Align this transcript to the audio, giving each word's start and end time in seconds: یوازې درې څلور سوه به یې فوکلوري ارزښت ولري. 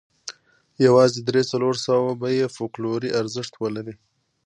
یوازې 0.85 1.19
درې 1.27 1.41
څلور 1.51 1.75
سوه 1.87 2.09
به 2.19 2.29
یې 2.37 2.45
فوکلوري 2.55 3.09
ارزښت 3.21 3.53
ولري. 3.57 3.95